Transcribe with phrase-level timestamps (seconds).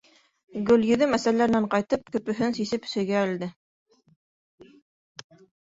[0.69, 3.53] Гөлйөҙөм, әсәләренән ҡайтып, көпөһөн сисеп сөйгә элде.